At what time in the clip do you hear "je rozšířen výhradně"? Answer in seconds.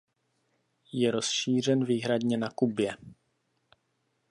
0.93-2.37